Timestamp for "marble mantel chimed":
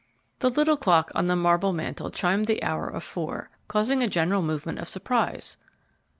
1.35-2.47